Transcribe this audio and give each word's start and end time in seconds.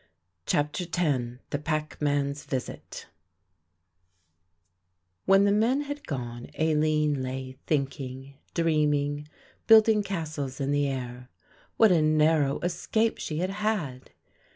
CHAPTER 0.47 0.85
X 0.85 1.37
THE 1.51 1.59
PACKMAN'S 1.59 2.45
VISIT 2.45 3.05
When 5.25 5.43
the 5.45 5.51
men 5.51 5.81
had 5.81 6.07
gone 6.07 6.47
Aline 6.57 7.21
lay 7.21 7.59
thinking, 7.67 8.33
dreaming, 8.55 9.27
building 9.67 10.01
castles 10.01 10.59
in 10.59 10.71
the 10.71 10.87
air. 10.87 11.29
What 11.77 11.91
a 11.91 12.01
narrow 12.01 12.59
escape 12.61 13.19
she 13.19 13.37
had 13.37 13.51
had! 13.51 14.09